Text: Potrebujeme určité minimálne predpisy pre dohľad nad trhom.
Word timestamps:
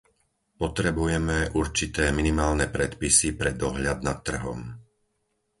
Potrebujeme 0.61 1.37
určité 1.61 2.05
minimálne 2.19 2.65
predpisy 2.75 3.29
pre 3.39 3.51
dohľad 3.63 3.97
nad 4.07 4.17
trhom. 4.27 4.57